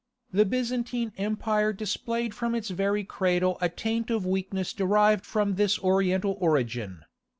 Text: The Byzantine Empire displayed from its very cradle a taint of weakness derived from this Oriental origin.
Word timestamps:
The 0.31 0.45
Byzantine 0.45 1.13
Empire 1.19 1.71
displayed 1.73 2.33
from 2.33 2.55
its 2.55 2.71
very 2.71 3.03
cradle 3.03 3.59
a 3.61 3.69
taint 3.69 4.09
of 4.09 4.25
weakness 4.25 4.73
derived 4.73 5.27
from 5.27 5.53
this 5.57 5.77
Oriental 5.77 6.35
origin. 6.41 7.05